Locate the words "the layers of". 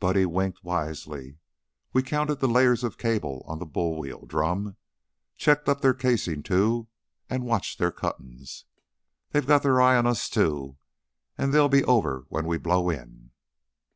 2.40-2.98